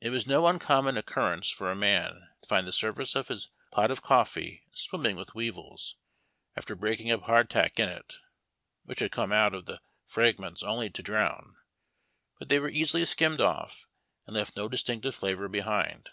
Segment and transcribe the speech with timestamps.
[0.00, 3.92] It was no uncommon occurrence for a man to find the surface of his pot
[3.92, 5.94] of coffee swimming with weevils,
[6.56, 8.18] after breaking up hardtack in it,
[8.82, 11.54] which had come out of the fragments only to drown;
[12.40, 13.86] but they were easily skimmed off,
[14.26, 16.10] and left no distinctive flavor behind.